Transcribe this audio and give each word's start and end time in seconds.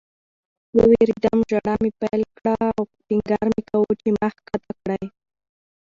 ووېرېدم. 0.77 1.39
ژړا 1.49 1.75
مې 1.81 1.91
پیل 1.99 2.23
کړه 2.37 2.53
او 2.71 2.79
ټینګار 3.07 3.45
مې 3.53 3.61
کاوه 3.69 3.93
چې 4.01 4.09
ما 4.17 4.27
ښکته 4.35 4.73
کړئ 4.81 5.05